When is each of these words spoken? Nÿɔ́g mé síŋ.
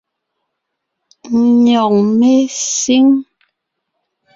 Nÿɔ́g 1.63 1.93
mé 2.19 2.31
síŋ. 2.79 3.05